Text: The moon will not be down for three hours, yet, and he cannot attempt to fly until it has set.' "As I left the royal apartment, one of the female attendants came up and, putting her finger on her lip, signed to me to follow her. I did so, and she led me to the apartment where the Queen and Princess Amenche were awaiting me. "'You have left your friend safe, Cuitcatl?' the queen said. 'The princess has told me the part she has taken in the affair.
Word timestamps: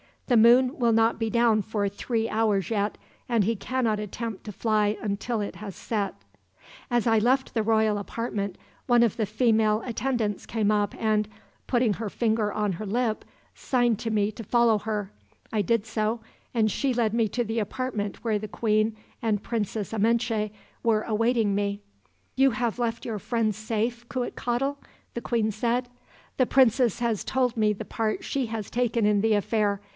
The 0.25 0.37
moon 0.37 0.79
will 0.79 0.93
not 0.93 1.19
be 1.19 1.29
down 1.29 1.61
for 1.61 1.87
three 1.89 2.27
hours, 2.29 2.69
yet, 2.69 2.97
and 3.27 3.43
he 3.43 3.55
cannot 3.55 3.99
attempt 3.99 4.45
to 4.45 4.51
fly 4.53 4.97
until 5.01 5.41
it 5.41 5.57
has 5.57 5.75
set.' 5.75 6.15
"As 6.89 7.05
I 7.05 7.19
left 7.19 7.53
the 7.53 7.61
royal 7.63 7.97
apartment, 7.97 8.57
one 8.87 9.03
of 9.03 9.17
the 9.17 9.25
female 9.25 9.83
attendants 9.85 10.45
came 10.45 10.71
up 10.71 10.95
and, 10.97 11.27
putting 11.67 11.95
her 11.95 12.09
finger 12.09 12.51
on 12.51 12.71
her 12.73 12.85
lip, 12.85 13.25
signed 13.53 13.99
to 13.99 14.09
me 14.09 14.31
to 14.31 14.43
follow 14.43 14.79
her. 14.79 15.11
I 15.51 15.61
did 15.61 15.85
so, 15.85 16.21
and 16.53 16.71
she 16.71 16.93
led 16.95 17.13
me 17.13 17.27
to 17.27 17.43
the 17.43 17.59
apartment 17.59 18.23
where 18.23 18.39
the 18.39 18.47
Queen 18.47 18.95
and 19.21 19.43
Princess 19.43 19.91
Amenche 19.93 20.49
were 20.81 21.01
awaiting 21.03 21.53
me. 21.53 21.81
"'You 22.37 22.51
have 22.51 22.79
left 22.79 23.05
your 23.05 23.19
friend 23.19 23.53
safe, 23.53 24.07
Cuitcatl?' 24.07 24.77
the 25.13 25.21
queen 25.21 25.51
said. 25.51 25.89
'The 26.37 26.45
princess 26.47 26.99
has 27.01 27.23
told 27.25 27.57
me 27.57 27.73
the 27.73 27.85
part 27.85 28.23
she 28.23 28.45
has 28.45 28.71
taken 28.71 29.05
in 29.05 29.19
the 29.21 29.33
affair. 29.33 29.81